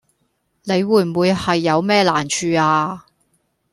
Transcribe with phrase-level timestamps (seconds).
[0.63, 3.05] 你會唔會係有咩難處呀